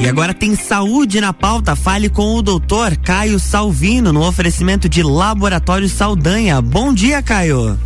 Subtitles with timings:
[0.00, 1.76] E agora tem saúde na pauta.
[1.76, 6.58] Fale com o doutor Caio Salvino no oferecimento de Laboratório Saldanha.
[6.62, 7.78] Bom dia, Caio.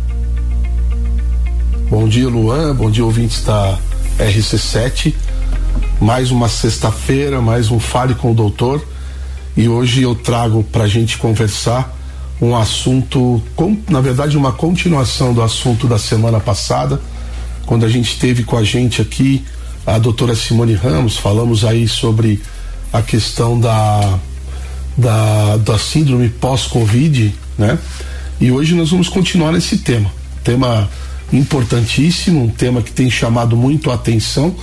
[1.89, 2.73] Bom dia, Luan.
[2.73, 3.77] Bom dia, ouvintes da
[4.17, 5.13] RC7.
[5.99, 8.81] Mais uma sexta-feira, mais um Fale com o Doutor.
[9.57, 11.93] E hoje eu trago para a gente conversar
[12.41, 17.01] um assunto, com, na verdade, uma continuação do assunto da semana passada,
[17.65, 19.43] quando a gente teve com a gente aqui
[19.85, 22.41] a doutora Simone Ramos, falamos aí sobre
[22.91, 24.19] a questão da,
[24.97, 27.77] da, da síndrome pós-Covid, né?
[28.39, 30.11] E hoje nós vamos continuar nesse tema.
[30.43, 30.89] Tema
[31.31, 34.55] importantíssimo, um tema que tem chamado muito a atenção.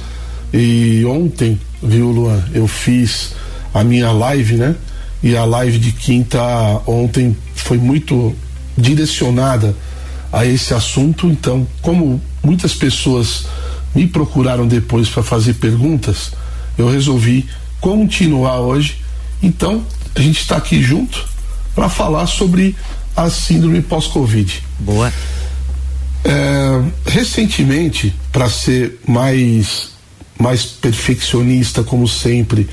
[0.52, 3.34] E ontem, viu, Luan, eu fiz
[3.73, 4.75] a minha live, né?
[5.23, 6.42] E a live de quinta
[6.86, 8.34] ontem foi muito
[8.77, 9.75] direcionada
[10.33, 11.28] a esse assunto.
[11.28, 13.47] Então, como muitas pessoas
[13.95, 16.33] me procuraram depois para fazer perguntas,
[16.77, 17.48] eu resolvi
[17.80, 18.98] continuar hoje.
[19.42, 21.27] Então, a gente está aqui junto
[21.75, 22.77] para falar sobre
[23.17, 24.62] a síndrome pós-Covid.
[24.80, 25.12] Boa.
[26.25, 29.91] É, recentemente, para ser mais,
[30.39, 32.69] mais perfeccionista, como sempre,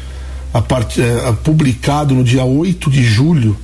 [0.53, 3.57] a part, é, publicado no dia 8 de julho,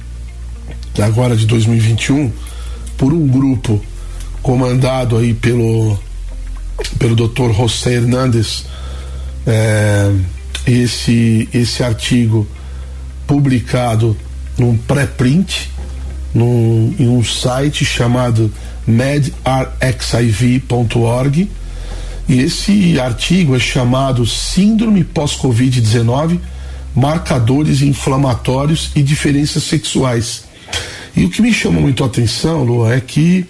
[1.01, 2.31] agora de 2021,
[2.97, 3.83] por um grupo
[4.41, 5.99] comandado aí pelo
[6.97, 7.51] pelo Dr.
[7.53, 8.65] José Hernandes
[9.45, 10.11] é,
[10.65, 12.47] esse esse artigo
[13.27, 14.17] publicado
[14.57, 15.69] num pré-print
[16.33, 18.51] num, em um site chamado
[18.87, 21.51] medrxiv.org
[22.27, 26.39] e esse artigo é chamado Síndrome pós-Covid-19
[26.95, 30.45] marcadores inflamatórios e diferenças sexuais.
[31.15, 33.45] E o que me chama muito a atenção, Lu, é que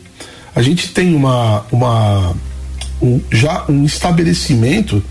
[0.55, 2.35] a gente tem uma, uma
[3.01, 5.03] um, já um estabelecimento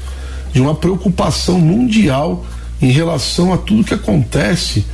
[0.53, 2.45] de uma preocupação mundial
[2.81, 4.85] em relação a tudo que acontece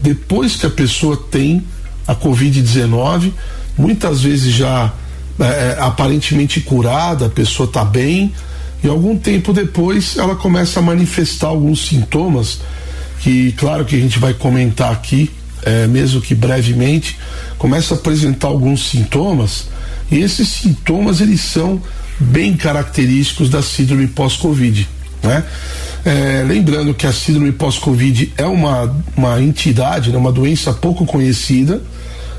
[0.00, 1.64] depois que a pessoa tem
[2.06, 3.32] a Covid-19,
[3.76, 4.92] muitas vezes já
[5.38, 8.32] é, aparentemente curada, a pessoa está bem,
[8.82, 12.60] e algum tempo depois ela começa a manifestar alguns sintomas
[13.20, 15.30] que, claro, que a gente vai comentar aqui,
[15.62, 17.18] é, mesmo que brevemente,
[17.58, 19.68] começa a apresentar alguns sintomas,
[20.10, 21.80] esses sintomas eles são
[22.18, 24.88] bem característicos da síndrome pós-Covid.
[25.22, 25.44] Né?
[26.04, 31.82] É, lembrando que a síndrome pós-Covid é uma, uma entidade, né, uma doença pouco conhecida,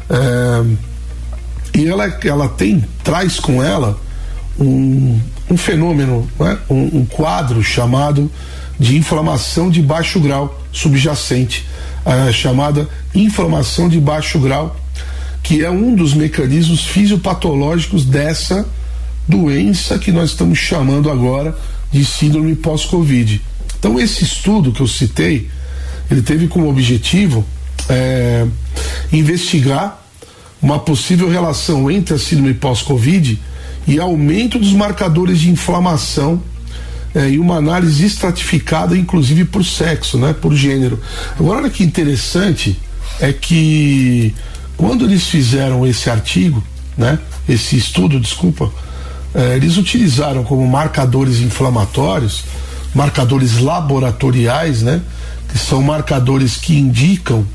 [0.10, 0.66] é,
[1.78, 4.00] e ela, ela tem, traz com ela
[4.60, 5.20] um,
[5.50, 8.32] um fenômeno, né, um, um quadro chamado
[8.80, 11.68] de inflamação de baixo grau subjacente,
[12.06, 14.76] é, chamada inflamação de baixo grau,
[15.50, 18.70] que é um dos mecanismos fisiopatológicos dessa
[19.28, 21.58] doença que nós estamos chamando agora
[21.92, 23.42] de síndrome pós-Covid.
[23.80, 25.50] Então, esse estudo que eu citei,
[26.12, 27.44] ele teve como objetivo
[27.90, 28.46] é,
[29.12, 30.00] investigar
[30.62, 33.42] uma possível relação entre a síndrome pós-Covid
[33.88, 36.44] e aumento dos marcadores de inflamação
[37.16, 41.02] é, e uma análise estratificada, inclusive por sexo, né, por gênero.
[41.40, 42.78] Agora, olha que interessante
[43.20, 44.36] é que
[44.80, 46.64] quando eles fizeram esse artigo,
[46.98, 47.20] né,
[47.50, 48.72] esse estudo, desculpa,
[49.36, 52.46] eh, eles utilizaram como marcadores inflamatórios,
[52.96, 55.02] marcadores laboratoriais, né?
[55.50, 57.46] Que são marcadores que indicam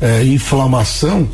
[0.00, 1.28] eh, inflamação.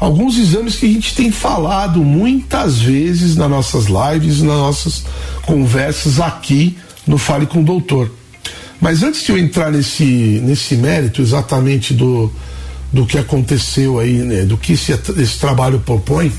[0.00, 5.04] Alguns exames que a gente tem falado muitas vezes nas nossas lives, nas nossas
[5.42, 8.10] conversas aqui no Fale com o Doutor.
[8.80, 12.32] Mas antes de eu entrar nesse, nesse mérito exatamente do,
[12.92, 16.30] do que aconteceu aí, né, do que esse, esse trabalho propõe,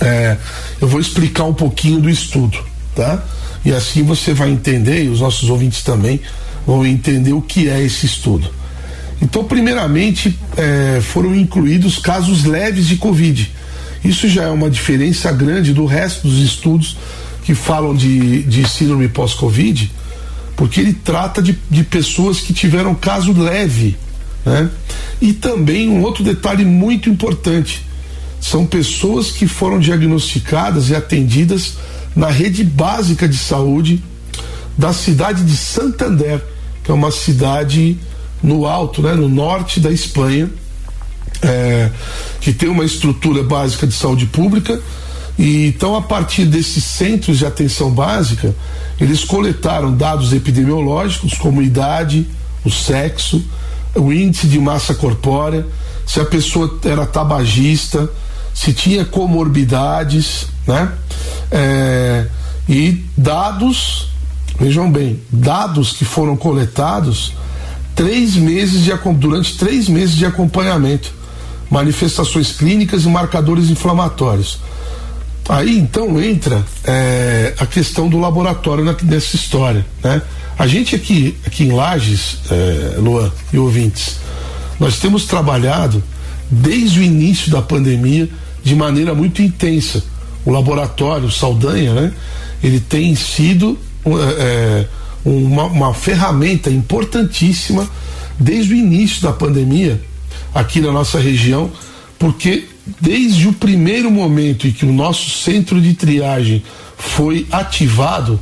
[0.00, 0.36] é,
[0.80, 2.58] eu vou explicar um pouquinho do estudo,
[2.94, 3.22] tá?
[3.64, 6.20] E assim você vai entender, e os nossos ouvintes também
[6.66, 8.50] vão entender o que é esse estudo.
[9.20, 13.52] Então, primeiramente, é, foram incluídos casos leves de Covid.
[14.04, 16.96] Isso já é uma diferença grande do resto dos estudos
[17.44, 19.90] que falam de, de síndrome pós-Covid,
[20.56, 23.96] porque ele trata de, de pessoas que tiveram caso leve.
[24.44, 24.68] Né?
[25.20, 27.86] E também um outro detalhe muito importante:
[28.40, 31.74] são pessoas que foram diagnosticadas e atendidas
[32.14, 34.02] na rede básica de saúde
[34.76, 36.42] da cidade de Santander,
[36.82, 37.98] que é uma cidade
[38.42, 40.50] no alto, né, no norte da Espanha,
[41.42, 41.90] é,
[42.40, 44.80] que tem uma estrutura básica de saúde pública.
[45.38, 48.54] E então, a partir desses centros de atenção básica,
[49.00, 52.26] eles coletaram dados epidemiológicos, como idade,
[52.64, 53.42] o sexo,
[53.94, 55.66] o índice de massa corpórea,
[56.06, 58.10] se a pessoa era tabagista,
[58.54, 60.92] se tinha comorbidades, né?
[61.50, 62.26] É,
[62.68, 64.08] e dados
[64.58, 67.32] vejam bem, dados que foram coletados
[67.94, 71.12] três meses de durante três meses de acompanhamento,
[71.70, 74.60] manifestações clínicas e marcadores inflamatórios.
[75.48, 80.22] Aí então entra é, a questão do laboratório na, nessa história, né?
[80.58, 84.18] A gente aqui, aqui em Lages, é, Luan e ouvintes,
[84.78, 86.02] nós temos trabalhado
[86.50, 88.28] desde o início da pandemia
[88.62, 90.04] de maneira muito intensa.
[90.44, 92.12] O laboratório Saldanha, né?
[92.62, 93.78] Ele tem sido
[94.38, 94.86] é,
[95.24, 97.88] uma, uma ferramenta importantíssima
[98.38, 100.00] desde o início da pandemia
[100.54, 101.70] aqui na nossa região,
[102.18, 102.68] porque
[103.00, 106.62] desde o primeiro momento em que o nosso centro de triagem
[106.96, 108.38] foi ativado,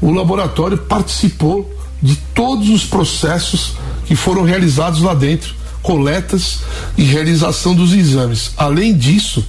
[0.00, 1.72] o laboratório participou
[2.02, 3.74] de todos os processos
[4.06, 6.60] que foram realizados lá dentro, coletas
[6.96, 8.52] e realização dos exames.
[8.56, 9.44] Além disso,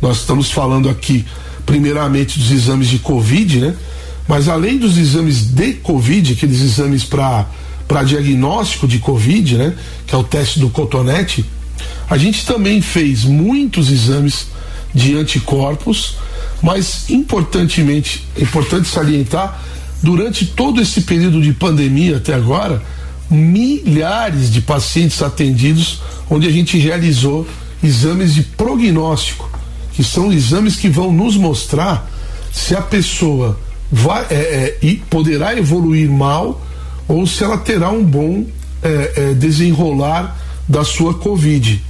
[0.00, 1.24] nós estamos falando aqui
[1.66, 3.76] primeiramente dos exames de Covid, né?
[4.26, 7.46] Mas além dos exames de Covid, aqueles exames para
[8.04, 9.74] diagnóstico de Covid, né?
[10.06, 11.44] Que é o teste do cotonete,
[12.08, 14.48] a gente também fez muitos exames
[14.94, 16.16] de anticorpos,
[16.62, 19.62] mas importantemente, é importante salientar,
[20.02, 22.82] durante todo esse período de pandemia até agora,
[23.30, 27.46] milhares de pacientes atendidos, onde a gente realizou
[27.82, 29.48] exames de prognóstico,
[29.92, 32.10] que são exames que vão nos mostrar
[32.52, 33.58] se a pessoa
[33.90, 36.64] vai, é, é, poderá evoluir mal
[37.06, 38.44] ou se ela terá um bom
[38.82, 40.36] é, é, desenrolar
[40.70, 41.82] da sua Covid.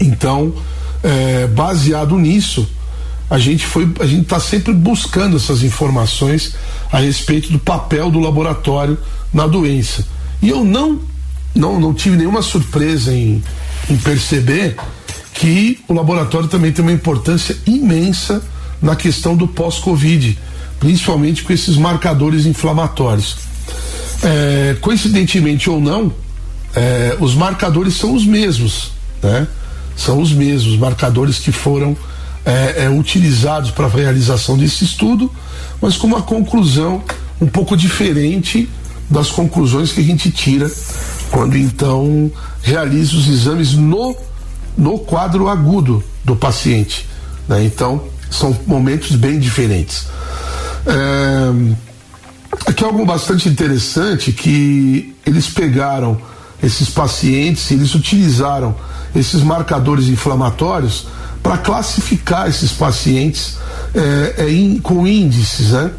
[0.00, 0.54] Então,
[1.02, 2.66] é, baseado nisso,
[3.28, 6.54] a gente foi, a gente está sempre buscando essas informações
[6.90, 8.96] a respeito do papel do laboratório
[9.34, 10.06] na doença.
[10.40, 11.00] E eu não,
[11.54, 13.42] não, não tive nenhuma surpresa em,
[13.88, 14.76] em perceber
[15.34, 18.42] que o laboratório também tem uma importância imensa
[18.80, 20.38] na questão do pós-Covid,
[20.78, 23.36] principalmente com esses marcadores inflamatórios.
[24.22, 26.12] É, coincidentemente ou não,
[26.74, 29.46] é, os marcadores são os mesmos, né?
[29.96, 31.96] São os mesmos marcadores que foram
[32.44, 35.30] é, é utilizados para a realização desse estudo,
[35.80, 37.02] mas com uma conclusão
[37.40, 38.68] um pouco diferente
[39.08, 40.70] das conclusões que a gente tira
[41.30, 42.30] quando então
[42.62, 44.16] realiza os exames no,
[44.76, 47.06] no quadro agudo do paciente.
[47.48, 47.64] Né?
[47.64, 50.06] Então, são momentos bem diferentes.
[50.86, 51.74] É,
[52.66, 56.20] Aqui é algo bastante interessante que eles pegaram
[56.62, 58.74] esses pacientes, eles utilizaram
[59.14, 61.06] esses marcadores inflamatórios
[61.42, 63.56] para classificar esses pacientes
[63.94, 65.90] é, é, in, com índices, né?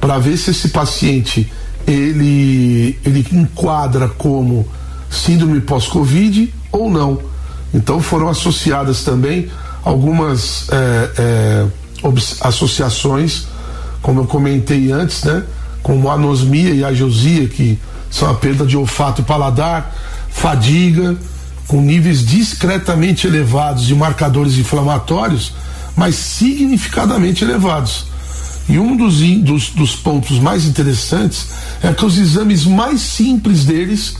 [0.00, 1.50] Para ver se esse paciente
[1.86, 4.66] ele, ele enquadra como
[5.08, 7.20] síndrome pós-Covid ou não.
[7.72, 9.48] Então foram associadas também
[9.84, 11.66] algumas é,
[12.40, 13.46] associações,
[14.00, 15.44] como eu comentei antes, né?
[15.82, 17.78] como anosmia e ageusia, que
[18.12, 19.96] são a perda de olfato e paladar,
[20.30, 21.16] fadiga,
[21.66, 25.54] com níveis discretamente elevados de marcadores inflamatórios,
[25.96, 28.04] mas significadamente elevados.
[28.68, 31.48] E um dos, dos, dos pontos mais interessantes
[31.82, 34.16] é que os exames mais simples deles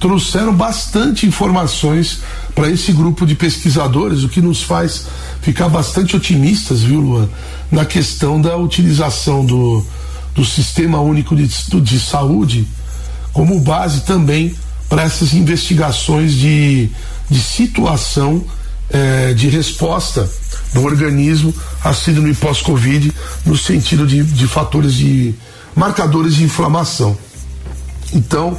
[0.00, 2.20] trouxeram bastante informações
[2.54, 5.06] para esse grupo de pesquisadores, o que nos faz
[5.42, 7.28] ficar bastante otimistas, viu, Luan,
[7.70, 9.84] na questão da utilização do,
[10.34, 12.66] do Sistema Único de, de Saúde
[13.34, 14.54] como base também
[14.88, 16.88] para essas investigações de,
[17.28, 18.42] de situação
[18.90, 20.30] eh, de resposta
[20.72, 23.12] do organismo à síndrome pós-Covid
[23.44, 25.34] no sentido de, de fatores de
[25.74, 27.18] marcadores de inflamação.
[28.12, 28.56] Então,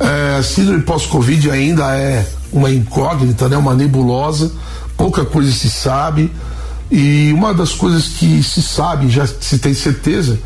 [0.00, 4.50] eh, síndrome pós-Covid ainda é uma incógnita, né, uma nebulosa,
[4.96, 6.32] pouca coisa se sabe.
[6.90, 10.40] E uma das coisas que se sabe, já se tem certeza,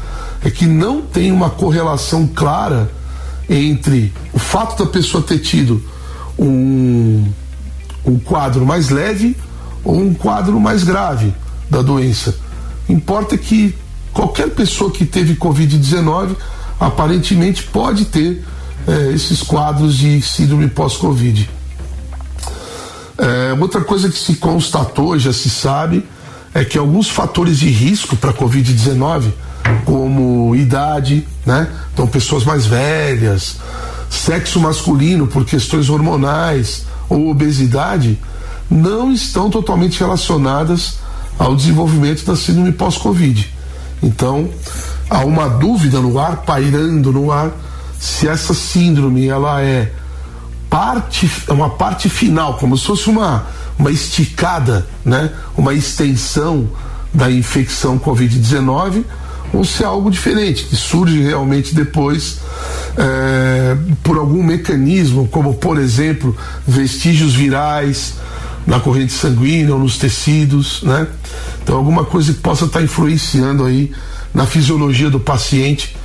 [0.44, 2.90] é que não tem uma correlação clara
[3.52, 5.82] entre o fato da pessoa ter tido
[6.38, 7.24] um,
[8.04, 9.36] um quadro mais leve
[9.84, 11.34] ou um quadro mais grave
[11.68, 12.34] da doença.
[12.88, 13.74] Importa que
[14.12, 16.36] qualquer pessoa que teve Covid-19
[16.80, 18.44] aparentemente pode ter
[18.86, 21.48] é, esses quadros de síndrome pós-Covid.
[23.18, 26.04] É, outra coisa que se constatou, já se sabe,
[26.54, 29.30] é que alguns fatores de risco para Covid-19
[29.84, 31.68] como idade, né?
[31.92, 33.58] Então pessoas mais velhas,
[34.08, 38.18] sexo masculino por questões hormonais ou obesidade
[38.70, 40.98] não estão totalmente relacionadas
[41.38, 43.52] ao desenvolvimento da síndrome pós-Covid.
[44.02, 44.48] Então,
[45.08, 47.50] há uma dúvida no ar, pairando no ar,
[47.98, 49.92] se essa síndrome ela é
[50.68, 53.46] parte, uma parte final, como se fosse uma,
[53.78, 55.30] uma esticada, né?
[55.56, 56.68] uma extensão
[57.12, 59.04] da infecção Covid-19
[59.52, 62.38] ou se é algo diferente, que surge realmente depois
[62.96, 68.14] é, por algum mecanismo, como por exemplo vestígios virais
[68.66, 71.06] na corrente sanguínea ou nos tecidos, né?
[71.62, 73.92] Então alguma coisa que possa estar influenciando aí
[74.32, 75.96] na fisiologia do paciente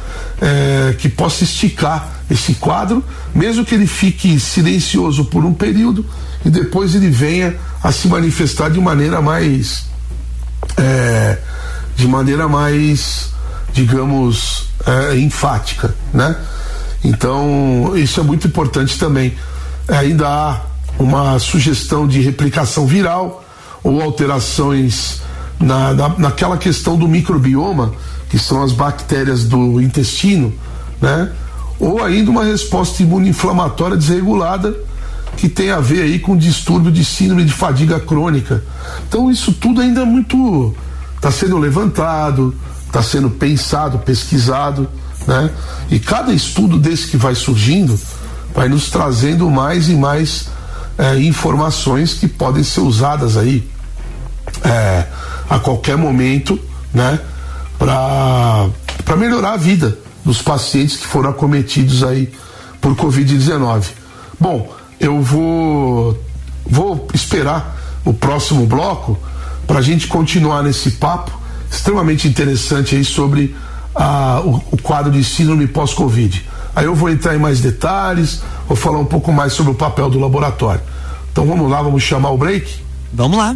[0.42, 6.06] é, que possa esticar esse quadro, mesmo que ele fique silencioso por um período
[6.44, 9.86] e depois ele venha a se manifestar de maneira mais
[10.76, 11.38] é,
[11.96, 13.32] de maneira mais
[13.78, 16.36] digamos é, enfática, né?
[17.04, 19.36] Então isso é muito importante também.
[19.88, 20.62] Ainda há
[20.98, 23.46] uma sugestão de replicação viral
[23.84, 25.22] ou alterações
[25.60, 27.94] na, na, naquela questão do microbioma,
[28.32, 30.52] que são as bactérias do intestino,
[31.00, 31.32] né?
[31.80, 34.76] Ou ainda uma resposta imunoinflamatória desregulada
[35.38, 38.64] que tem a ver aí com distúrbio de síndrome de fadiga crônica.
[39.08, 40.76] Então isso tudo ainda é muito
[41.16, 42.56] está sendo levantado,
[42.88, 44.90] está sendo pensado, pesquisado,
[45.28, 45.50] né?
[45.90, 48.00] E cada estudo desse que vai surgindo
[48.56, 50.48] vai nos trazendo mais e mais
[50.98, 53.70] é, informações que podem ser usadas aí
[54.64, 55.06] é,
[55.50, 56.60] a qualquer momento,
[56.94, 57.20] né?
[57.78, 62.32] Para melhorar a vida dos pacientes que foram acometidos aí
[62.82, 63.86] por Covid-19.
[64.40, 66.18] Bom, eu vou
[66.70, 69.18] vou esperar o próximo bloco
[69.66, 71.32] para a gente continuar nesse papo
[71.70, 73.56] extremamente interessante aí sobre
[73.96, 76.46] a, o, o quadro de síndrome pós-Covid.
[76.76, 80.10] Aí eu vou entrar em mais detalhes, vou falar um pouco mais sobre o papel
[80.10, 80.82] do laboratório.
[81.32, 82.80] Então vamos lá, vamos chamar o break?
[83.14, 83.56] Vamos lá.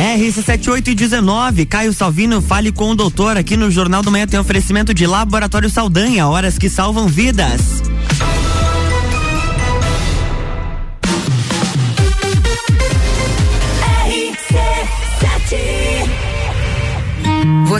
[0.00, 3.36] RC7819, Caio Salvino, fale com o doutor.
[3.36, 7.82] Aqui no Jornal do Manhã tem oferecimento de Laboratório Saldanha, horas que salvam vidas.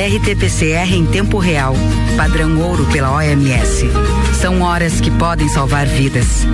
[0.00, 1.74] RT-PCR em tempo real,
[2.16, 3.84] padrão ouro pela OMS.
[4.40, 6.46] São horas que podem salvar vidas.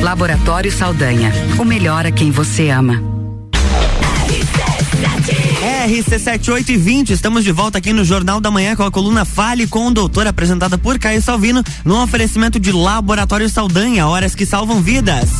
[0.00, 3.02] Laboratório Saldanha, o melhor a quem você ama.
[5.88, 9.90] RC7820, estamos de volta aqui no Jornal da Manhã com a coluna Fale com o
[9.90, 15.30] Doutor, apresentada por Caio Salvino, no oferecimento de Laboratório Saldanha, horas que salvam vidas.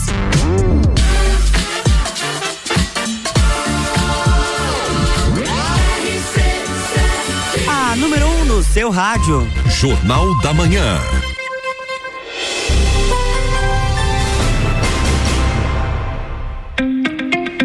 [8.78, 9.44] Seu rádio.
[9.80, 11.00] Jornal da Manhã.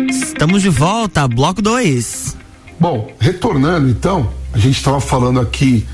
[0.10, 2.36] Estamos de volta, bloco 2.
[2.80, 5.86] Bom, retornando então, a gente estava falando aqui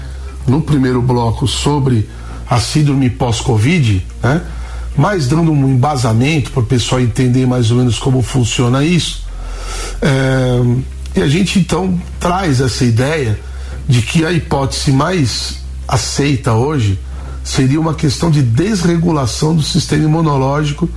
[0.47, 2.09] no primeiro bloco sobre
[2.49, 4.41] a síndrome pós-Covid, né?
[4.95, 9.25] Mas dando um embasamento para o pessoal entender mais ou menos como funciona isso.
[10.01, 13.49] É, e a gente então traz essa ideia
[13.89, 17.00] de que a hipótese mais aceita hoje
[17.43, 20.88] seria uma questão de desregulação do sistema imunológico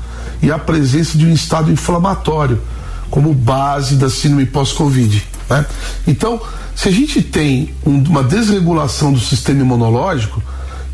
[0.42, 2.60] e a presença de um estado inflamatório
[3.10, 5.26] como base da síndrome pós-Covid.
[5.48, 5.64] Né?
[6.06, 6.38] Então,
[6.74, 10.42] se a gente tem um, uma desregulação do sistema imunológico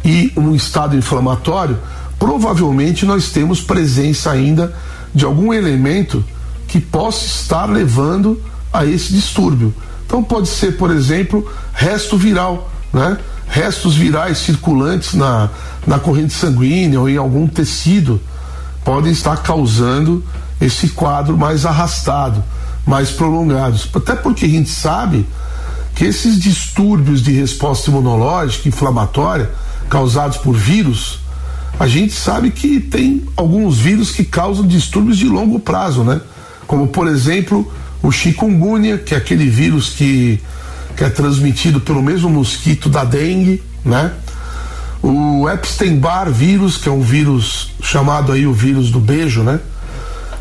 [0.05, 1.79] e um estado inflamatório,
[2.17, 4.73] provavelmente nós temos presença ainda
[5.13, 6.25] de algum elemento
[6.69, 8.41] que possa estar levando
[8.73, 9.75] a esse distúrbio.
[10.09, 13.19] Então pode ser, por exemplo, resto viral, né?
[13.47, 15.51] Restos virais circulantes na,
[15.87, 18.19] na corrente sanguínea ou em algum tecido
[18.83, 20.25] podem estar causando
[20.59, 22.43] esse quadro mais arrastado,
[22.87, 23.79] mais prolongado.
[23.95, 25.27] Até porque a gente sabe
[25.95, 29.51] que esses distúrbios de resposta imunológica inflamatória
[29.91, 31.19] causados por vírus,
[31.79, 36.19] a gente sabe que tem alguns vírus que causam distúrbios de longo prazo, né?
[36.67, 37.71] Como por exemplo
[38.03, 40.41] o chikungunya, que é aquele vírus que,
[40.97, 44.13] que é transmitido pelo mesmo mosquito da dengue, né?
[45.03, 49.61] O Epstein-Barr vírus, que é um vírus chamado aí o vírus do beijo, né?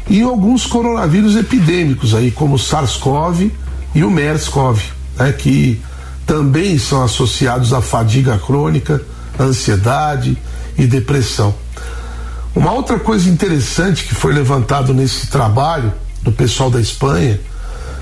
[0.09, 3.51] E alguns coronavírus epidêmicos aí, como o SARS-CoV
[3.93, 4.81] e o MERS-CoV,
[5.17, 5.31] né?
[5.31, 5.81] Que
[6.25, 9.01] também são associados à fadiga crônica,
[9.39, 10.37] ansiedade
[10.77, 11.53] e depressão.
[12.55, 15.93] Uma outra coisa interessante que foi levantado nesse trabalho
[16.27, 17.39] do pessoal da Espanha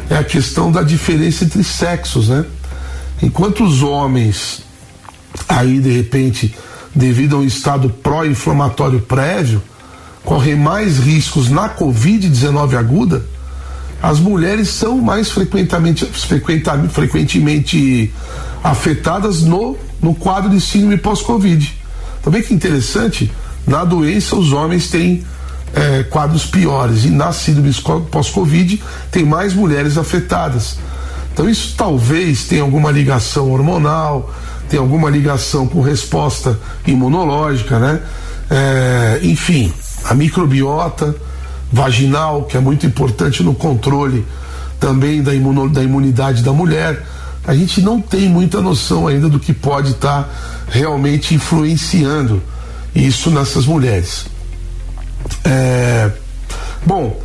[0.09, 2.43] é a questão da diferença entre sexos, né?
[3.21, 4.63] Enquanto os homens,
[5.47, 6.55] aí de repente,
[6.93, 9.61] devido a um estado pró-inflamatório prévio,
[10.23, 13.23] correm mais riscos na Covid-19 aguda,
[14.01, 18.13] as mulheres são mais frequentemente, frequentemente, frequentemente
[18.63, 21.73] afetadas no, no quadro de síndrome pós-Covid.
[22.23, 23.31] Também que interessante,
[23.67, 25.23] na doença os homens têm
[25.73, 27.73] é, quadros piores e na síndrome
[28.11, 28.81] pós-Covid
[29.11, 30.77] tem mais mulheres afetadas.
[31.33, 34.33] Então isso talvez tenha alguma ligação hormonal,
[34.69, 36.57] tem alguma ligação com resposta
[36.87, 38.01] imunológica, né?
[38.49, 39.73] É, enfim,
[40.05, 41.15] a microbiota
[41.71, 44.25] vaginal, que é muito importante no controle
[44.79, 47.05] também da, imuno, da imunidade da mulher.
[47.45, 50.29] A gente não tem muita noção ainda do que pode estar tá
[50.69, 52.41] realmente influenciando
[52.95, 54.25] isso nessas mulheres.
[55.45, 56.11] É,
[56.85, 57.21] bom,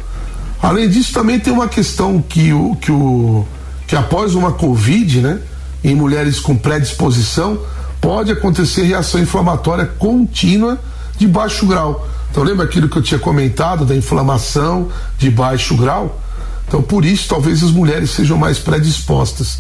[0.63, 3.47] além disso também tem uma questão que o que o
[3.87, 5.41] que após uma covid, né,
[5.83, 7.59] em mulheres com predisposição,
[8.01, 10.79] pode acontecer reação inflamatória contínua
[11.17, 12.07] de baixo grau.
[12.31, 16.21] Então lembra aquilo que eu tinha comentado da inflamação de baixo grau?
[16.69, 19.59] Então por isso talvez as mulheres sejam mais predispostas.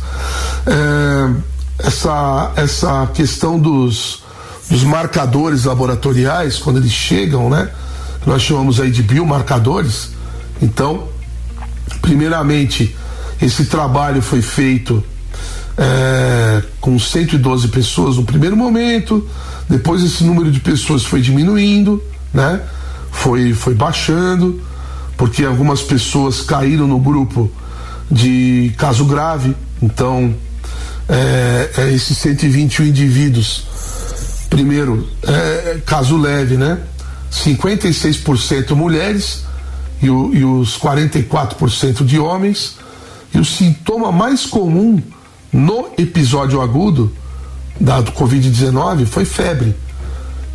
[0.67, 4.23] É, essa, essa questão dos,
[4.71, 7.71] dos marcadores laboratoriais, quando eles chegam, né?
[8.27, 10.11] Nós chamamos aí de biomarcadores.
[10.61, 11.09] Então,
[12.03, 12.95] primeiramente,
[13.41, 15.03] esse trabalho foi feito
[15.77, 19.27] é, com 112 pessoas no primeiro momento,
[19.69, 22.03] depois esse número de pessoas foi diminuindo,
[22.35, 22.61] né?
[23.11, 24.61] Foi, foi baixando,
[25.17, 27.50] porque algumas pessoas caíram no grupo
[28.11, 30.35] de caso grave, então
[31.09, 33.65] é, é esses 121 indivíduos,
[34.50, 36.79] primeiro, é, caso leve, né?
[37.31, 39.45] 56% mulheres
[40.03, 42.77] e, o, e os 44% de homens,
[43.33, 45.01] e o sintoma mais comum
[45.53, 47.15] no episódio agudo
[47.79, 49.77] da Covid-19 foi febre.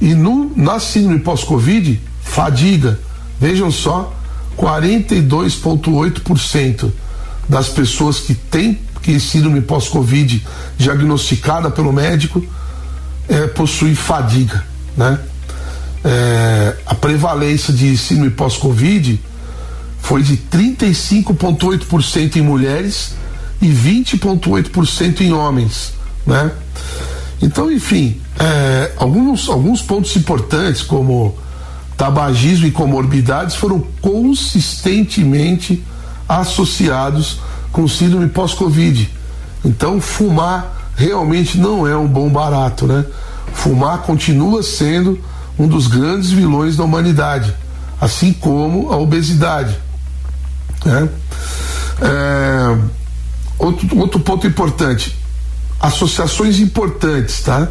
[0.02, 3.00] E no, na síndrome pós-Covid, fadiga.
[3.40, 4.14] Vejam só,
[4.58, 6.92] 42,8%
[7.48, 10.46] das pessoas que têm que síndrome pós-Covid
[10.78, 12.44] diagnosticada pelo médico
[13.30, 14.66] é, possuem fadiga,
[14.98, 15.20] né?
[16.08, 19.20] É, a prevalência de síndrome pós-Covid
[20.00, 23.16] foi de 35,8% em mulheres
[23.60, 25.94] e 20,8% em homens,
[26.28, 26.52] né?
[27.42, 31.36] Então, enfim, é, alguns, alguns pontos importantes, como
[31.98, 35.84] tabagismo e comorbidades, foram consistentemente
[36.30, 37.40] associados
[37.72, 39.10] com síndrome pós-Covid.
[39.64, 43.04] Então, fumar realmente não é um bom barato, né?
[43.54, 45.20] Fumar continua sendo
[45.58, 47.54] um dos grandes vilões da humanidade,
[48.00, 49.78] assim como a obesidade.
[50.84, 51.10] Né?
[52.02, 52.78] É,
[53.58, 55.18] outro, outro ponto importante:
[55.80, 57.70] associações importantes, tá?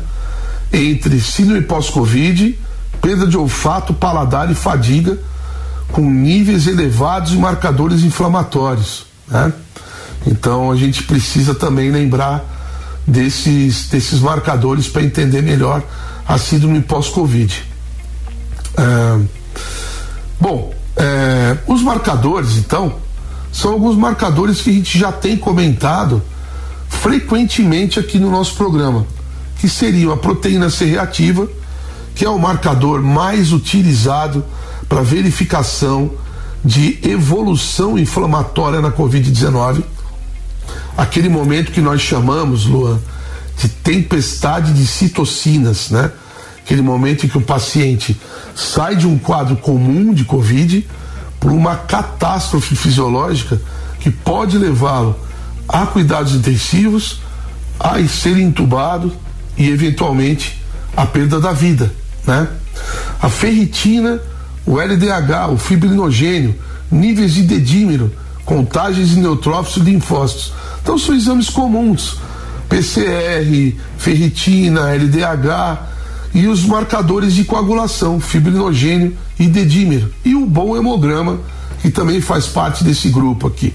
[0.73, 2.59] Entre síndrome pós-Covid,
[3.01, 5.19] perda de olfato, paladar e fadiga,
[5.93, 9.53] com níveis elevados de marcadores inflamatórios, né?
[10.27, 12.43] Então a gente precisa também lembrar
[13.07, 15.83] desses, desses marcadores para entender melhor
[16.27, 17.74] a síndrome pós-Covid.
[18.77, 19.21] É,
[20.41, 22.97] bom, é, os marcadores, então,
[23.53, 26.23] são alguns marcadores que a gente já tem comentado
[26.89, 29.07] frequentemente aqui no nosso programa,
[29.59, 31.49] que seriam a proteína C reativa,
[32.15, 34.45] que é o marcador mais utilizado
[34.89, 36.13] para verificação
[36.65, 39.83] de evolução inflamatória na Covid-19.
[40.97, 42.99] Aquele momento que nós chamamos, Luan,
[43.59, 46.11] de tempestade de citocinas, né?
[46.65, 48.19] Aquele momento em que o paciente
[48.55, 50.89] sai de um quadro comum de Covid
[51.39, 53.61] para uma catástrofe fisiológica
[54.01, 55.15] que pode levá-lo
[55.69, 57.21] a cuidados intensivos,
[57.79, 59.13] a ser entubado
[59.59, 60.59] e eventualmente
[60.97, 61.93] a perda da vida,
[62.27, 62.49] né?
[63.21, 64.21] A ferritina,
[64.65, 66.55] o LDH, o fibrinogênio,
[66.91, 68.11] níveis de dedímero,
[68.47, 70.53] contagens de neutrófilos e linfócitos.
[70.83, 72.17] Então são exames comuns.
[72.71, 75.94] PCR, ferritina, LDH
[76.35, 80.13] e os marcadores de coagulação, fibrinogênio e dedímero.
[80.25, 81.39] E o bom hemograma,
[81.81, 83.73] que também faz parte desse grupo aqui.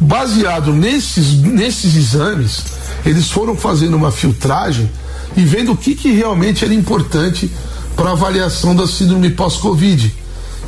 [0.00, 2.64] Baseado nesses, nesses exames,
[3.06, 4.90] eles foram fazendo uma filtragem
[5.36, 7.48] e vendo o que, que realmente era importante
[7.94, 10.12] para avaliação da síndrome pós-Covid.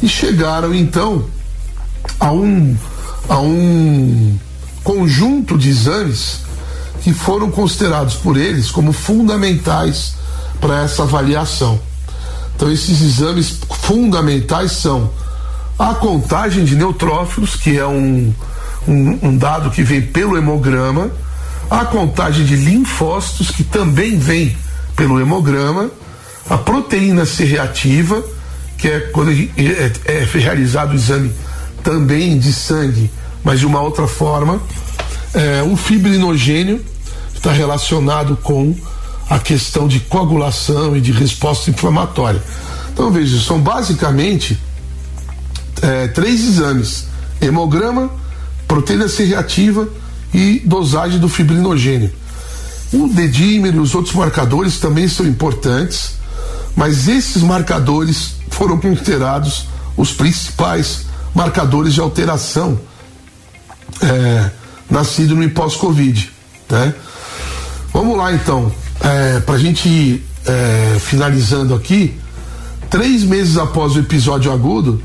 [0.01, 1.25] E chegaram então
[2.21, 2.77] a um,
[3.29, 4.39] a um
[4.85, 6.41] conjunto de exames
[7.03, 10.16] que foram considerados por eles como fundamentais
[10.61, 11.81] para essa avaliação.
[12.55, 15.11] Então, esses exames fundamentais são
[15.79, 18.33] a contagem de neutrófilos, que é um,
[18.88, 21.11] um, um dado que vem pelo hemograma,
[21.71, 24.57] a contagem de linfócitos, que também vem
[24.95, 25.90] pelo hemograma,
[26.49, 28.25] a proteína C reativa,
[28.79, 31.33] que é quando é, é, é realizado o exame
[31.83, 33.11] também de sangue,
[33.45, 34.61] mas de uma outra forma,
[35.35, 36.83] é, o fibrinogênio
[37.35, 38.75] está relacionado com
[39.29, 42.43] a questão de coagulação e de resposta inflamatória.
[42.93, 44.59] Então veja, são basicamente
[45.83, 47.07] é, três exames:
[47.41, 48.11] hemograma,
[48.67, 49.89] proteína C reativa
[50.33, 52.12] e dosagem do fibrinogênio.
[52.93, 56.15] O dedímero e os outros marcadores também são importantes,
[56.77, 62.79] mas esses marcadores foram considerados os principais marcadores de alteração
[64.01, 64.51] é,
[64.89, 66.31] na síndrome pós-Covid.
[66.71, 66.95] Né?
[67.93, 72.15] Vamos lá então, é, para a gente ir é, finalizando aqui,
[72.89, 75.03] três meses após o episódio agudo,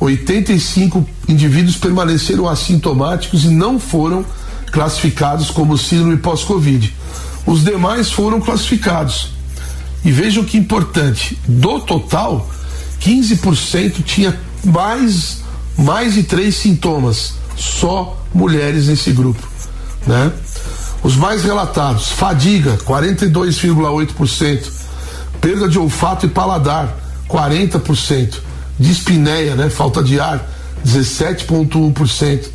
[0.00, 4.24] 85 indivíduos permaneceram assintomáticos e não foram
[4.72, 6.94] classificados como síndrome pós-Covid.
[7.46, 9.32] Os demais foram classificados.
[10.04, 12.48] E vejam que importante: do total,
[13.00, 15.38] 15% tinha mais,
[15.76, 19.46] mais de três sintomas, só mulheres nesse grupo.
[20.06, 20.32] Né?
[21.02, 24.70] Os mais relatados: fadiga, 42,8%,
[25.40, 26.96] perda de olfato e paladar,
[27.28, 28.34] 40%,
[28.78, 30.46] dispneia, né, falta de ar,
[30.84, 32.48] 17,1%,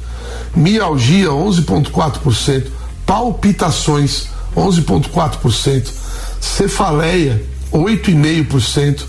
[0.55, 2.67] mialgia, 11,4%,
[3.05, 5.88] palpitações, 11,4%,
[6.39, 9.03] cefaleia, 8,5%,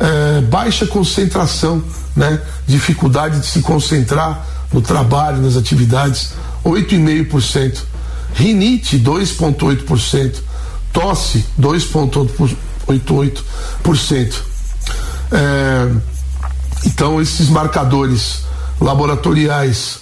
[0.00, 1.82] é, baixa concentração,
[2.16, 6.32] né, dificuldade de se concentrar no trabalho, nas atividades,
[6.64, 7.82] 8,5%,
[8.34, 10.42] rinite, 2,8%,
[10.92, 14.34] tosse, 2,88%.
[15.32, 15.90] É,
[16.84, 18.44] então, esses marcadores
[18.80, 20.00] laboratoriais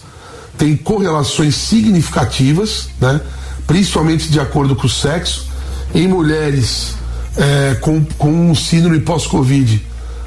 [0.58, 3.20] têm correlações significativas, né?
[3.66, 5.50] principalmente de acordo com o sexo.
[5.94, 6.94] Em mulheres
[7.36, 9.84] é, com, com síndrome pós-Covid,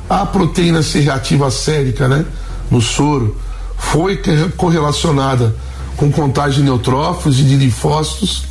[0.09, 2.25] a proteína C reativa sérica né?
[2.69, 3.39] no soro
[3.77, 4.21] foi
[4.55, 5.55] correlacionada
[5.97, 8.43] com contagem de neutrófilos e de linfócitos.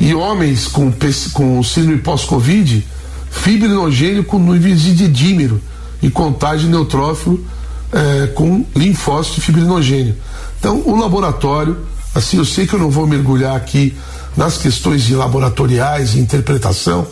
[0.00, 0.92] E homens com,
[1.32, 2.86] com síndrome pós-Covid,
[3.30, 5.60] fibrinogênio com níveis de dímero
[6.02, 7.44] e contagem de neutrófilo
[7.92, 10.16] é, com linfócito fibrinogênio.
[10.58, 11.78] Então, o laboratório,
[12.14, 13.94] assim, eu sei que eu não vou mergulhar aqui
[14.36, 17.06] nas questões de laboratoriais e interpretação,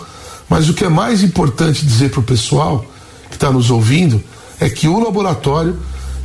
[0.48, 2.84] mas o que é mais importante dizer para o pessoal
[3.28, 4.22] que está nos ouvindo
[4.58, 5.78] é que o laboratório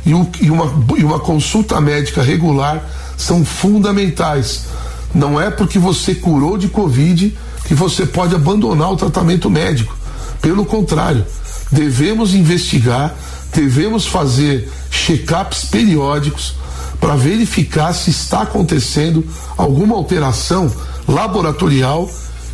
[0.06, 0.10] e,
[0.44, 2.82] e, uma, e uma consulta médica regular
[3.16, 4.66] são fundamentais.
[5.12, 9.96] Não é porque você curou de Covid que você pode abandonar o tratamento médico.
[10.40, 11.26] Pelo contrário,
[11.72, 13.14] devemos investigar,
[13.52, 16.54] devemos fazer check-ups periódicos
[17.00, 20.72] para verificar se está acontecendo alguma alteração
[21.08, 22.08] laboratorial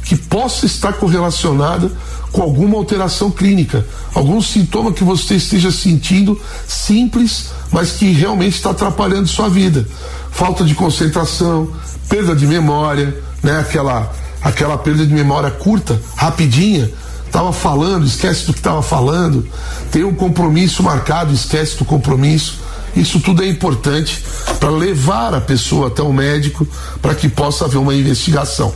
[0.05, 1.91] que possa estar correlacionada
[2.33, 8.71] com alguma alteração clínica, algum sintoma que você esteja sentindo simples, mas que realmente está
[8.71, 9.87] atrapalhando sua vida.
[10.31, 11.71] Falta de concentração,
[12.09, 13.61] perda de memória, né?
[13.61, 16.91] Aquela aquela perda de memória curta, rapidinha,
[17.27, 19.47] estava falando, esquece do que estava falando,
[19.91, 22.59] tem um compromisso marcado, esquece do compromisso.
[22.95, 24.23] Isso tudo é importante
[24.61, 26.67] para levar a pessoa até o médico
[27.01, 28.75] para que possa haver uma investigação.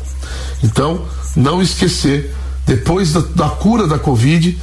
[0.62, 1.02] Então,
[1.34, 2.34] não esquecer,
[2.66, 4.59] depois da, da cura da Covid,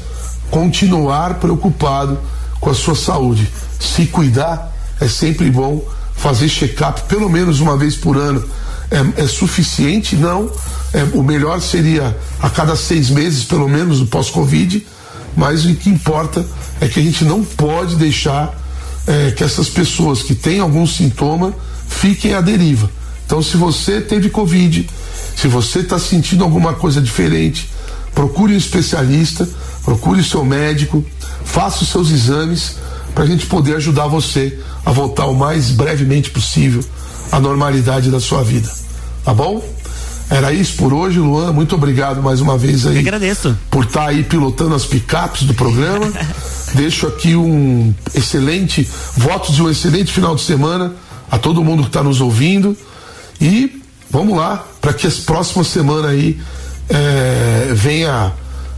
[0.51, 2.19] continuar preocupado
[2.59, 3.49] com a sua saúde.
[3.79, 5.83] Se cuidar é sempre bom,
[6.15, 8.43] fazer check-up pelo menos uma vez por ano
[8.91, 10.15] é, é suficiente?
[10.15, 10.51] Não.
[10.93, 14.85] É, o melhor seria a cada seis meses, pelo menos, o pós-Covid,
[15.35, 16.45] mas o que importa
[16.79, 18.53] é que a gente não pode deixar
[19.07, 21.53] é, que essas pessoas que têm algum sintoma
[21.87, 22.89] fiquem à deriva.
[23.25, 24.87] Então, se você teve Covid,
[25.35, 27.69] se você está sentindo alguma coisa diferente,
[28.13, 29.47] procure um especialista,
[29.83, 31.03] procure o seu médico,
[31.43, 32.75] faça os seus exames
[33.13, 36.83] para a gente poder ajudar você a voltar o mais brevemente possível
[37.31, 38.69] à normalidade da sua vida.
[39.23, 39.63] Tá bom?
[40.29, 41.51] Era isso por hoje, Luan.
[41.51, 42.95] Muito obrigado mais uma vez aí.
[42.95, 43.57] Eu agradeço.
[43.69, 46.11] Por estar tá aí pilotando as picapes do programa.
[46.73, 50.93] Deixo aqui um excelente, votos de um excelente final de semana
[51.29, 52.75] a todo mundo que está nos ouvindo.
[53.39, 56.39] E vamos lá, para que as próximas semanas aí
[56.89, 58.31] é, venha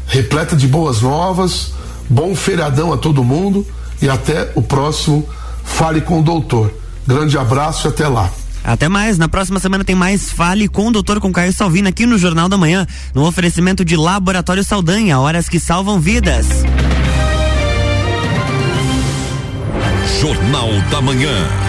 [0.07, 1.73] repleta de boas novas,
[2.09, 3.65] bom feriadão a todo mundo
[4.01, 5.27] e até o próximo
[5.63, 6.71] Fale com o Doutor.
[7.07, 8.29] Grande abraço e até lá.
[8.63, 9.17] Até mais.
[9.17, 12.49] Na próxima semana tem mais Fale com o Doutor com Caio Salvino aqui no Jornal
[12.49, 16.47] da Manhã, no oferecimento de Laboratório Saldanha, horas que salvam vidas.
[20.19, 21.64] Jornal da Manhã.